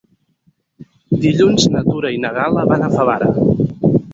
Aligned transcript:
Dilluns 1.27 1.67
na 1.75 1.83
Tura 1.91 2.13
i 2.15 2.19
na 2.27 2.35
Gal·la 2.39 2.67
van 2.73 2.87
a 2.87 2.91
Favara. 2.99 3.31